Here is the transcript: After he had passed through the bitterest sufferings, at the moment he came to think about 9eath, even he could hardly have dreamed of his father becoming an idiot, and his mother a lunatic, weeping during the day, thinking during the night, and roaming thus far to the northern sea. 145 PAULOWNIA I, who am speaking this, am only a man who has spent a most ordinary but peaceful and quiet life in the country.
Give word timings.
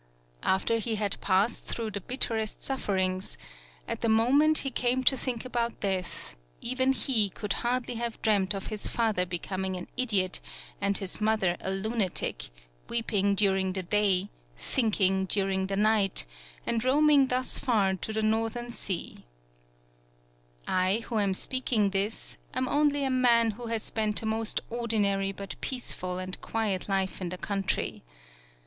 After 0.41 0.79
he 0.79 0.95
had 0.95 1.21
passed 1.21 1.65
through 1.67 1.91
the 1.91 2.01
bitterest 2.01 2.63
sufferings, 2.63 3.37
at 3.87 4.01
the 4.01 4.09
moment 4.09 4.57
he 4.65 4.71
came 4.71 5.03
to 5.03 5.15
think 5.15 5.45
about 5.45 5.79
9eath, 5.79 6.33
even 6.59 6.91
he 6.91 7.29
could 7.29 7.53
hardly 7.61 7.93
have 8.01 8.19
dreamed 8.23 8.55
of 8.55 8.65
his 8.73 8.87
father 8.87 9.27
becoming 9.27 9.75
an 9.75 9.87
idiot, 9.97 10.41
and 10.81 10.97
his 10.97 11.21
mother 11.21 11.55
a 11.59 11.69
lunatic, 11.69 12.49
weeping 12.89 13.35
during 13.35 13.73
the 13.73 13.83
day, 13.83 14.29
thinking 14.57 15.25
during 15.25 15.67
the 15.67 15.77
night, 15.77 16.25
and 16.65 16.83
roaming 16.83 17.27
thus 17.27 17.59
far 17.59 17.93
to 17.93 18.11
the 18.11 18.23
northern 18.23 18.71
sea. 18.71 19.27
145 20.65 20.65
PAULOWNIA 20.65 20.89
I, 20.89 20.99
who 21.09 21.19
am 21.19 21.33
speaking 21.35 21.89
this, 21.91 22.37
am 22.55 22.67
only 22.67 23.03
a 23.05 23.11
man 23.11 23.51
who 23.51 23.67
has 23.67 23.83
spent 23.83 24.23
a 24.23 24.25
most 24.25 24.61
ordinary 24.71 25.31
but 25.31 25.61
peaceful 25.61 26.17
and 26.17 26.41
quiet 26.41 26.89
life 26.89 27.21
in 27.21 27.29
the 27.29 27.37
country. 27.37 28.01